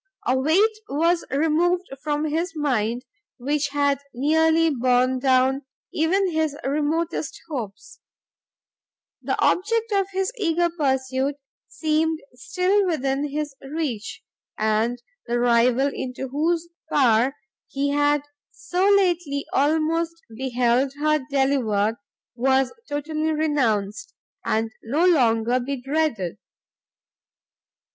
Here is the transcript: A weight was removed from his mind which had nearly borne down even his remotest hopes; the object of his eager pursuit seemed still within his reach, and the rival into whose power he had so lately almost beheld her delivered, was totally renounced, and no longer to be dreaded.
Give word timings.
A 0.25 0.35
weight 0.35 0.75
was 0.89 1.23
removed 1.29 1.83
from 2.01 2.25
his 2.25 2.55
mind 2.55 3.05
which 3.37 3.67
had 3.67 3.99
nearly 4.15 4.71
borne 4.71 5.19
down 5.19 5.61
even 5.93 6.31
his 6.31 6.57
remotest 6.63 7.39
hopes; 7.47 7.99
the 9.21 9.39
object 9.39 9.91
of 9.91 10.07
his 10.11 10.33
eager 10.39 10.71
pursuit 10.71 11.35
seemed 11.67 12.19
still 12.33 12.83
within 12.87 13.29
his 13.29 13.53
reach, 13.61 14.23
and 14.57 15.03
the 15.27 15.37
rival 15.39 15.91
into 15.93 16.29
whose 16.29 16.67
power 16.91 17.35
he 17.67 17.89
had 17.91 18.23
so 18.49 18.89
lately 18.89 19.45
almost 19.53 20.15
beheld 20.35 20.93
her 20.95 21.19
delivered, 21.29 21.97
was 22.33 22.73
totally 22.89 23.33
renounced, 23.33 24.15
and 24.43 24.71
no 24.81 25.05
longer 25.05 25.59
to 25.59 25.63
be 25.63 25.79
dreaded. 25.79 26.39